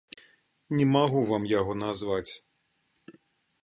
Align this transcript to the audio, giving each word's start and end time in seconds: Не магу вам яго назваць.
Не 0.79 0.85
магу 0.95 1.21
вам 1.33 1.47
яго 1.53 1.79
назваць. 1.85 2.29